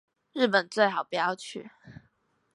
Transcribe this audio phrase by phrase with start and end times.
[0.33, 1.69] 日本最好不要去